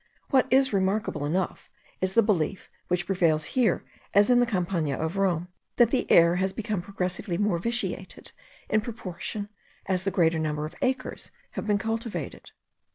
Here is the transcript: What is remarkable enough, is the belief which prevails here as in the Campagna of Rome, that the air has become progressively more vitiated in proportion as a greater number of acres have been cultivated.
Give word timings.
What 0.31 0.51
is 0.51 0.73
remarkable 0.73 1.27
enough, 1.27 1.69
is 2.01 2.13
the 2.15 2.23
belief 2.23 2.71
which 2.87 3.05
prevails 3.05 3.43
here 3.53 3.83
as 4.15 4.31
in 4.31 4.39
the 4.39 4.47
Campagna 4.47 4.97
of 4.97 5.15
Rome, 5.15 5.49
that 5.75 5.91
the 5.91 6.09
air 6.09 6.37
has 6.37 6.53
become 6.53 6.81
progressively 6.81 7.37
more 7.37 7.59
vitiated 7.59 8.31
in 8.67 8.81
proportion 8.81 9.47
as 9.85 10.07
a 10.07 10.09
greater 10.09 10.39
number 10.39 10.65
of 10.65 10.73
acres 10.81 11.29
have 11.51 11.67
been 11.67 11.77
cultivated. 11.77 12.49